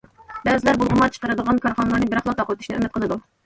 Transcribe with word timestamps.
بەزىلەر 0.47 0.79
بۇلغىما 0.83 1.09
چىقىرىدىغان 1.19 1.61
كارخانىلارنى 1.67 2.11
بىراقلا 2.15 2.37
تاقىۋېتىشنى 2.43 2.79
ئۈمىد 2.83 2.95
قىلىدۇ. 2.99 3.23